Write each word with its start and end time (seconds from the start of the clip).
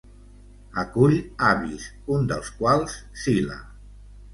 Acull 0.83 1.13
avis, 1.51 1.87
un 2.19 2.29
dels 2.35 2.53
quals 2.59 3.01
Sila. 3.27 3.65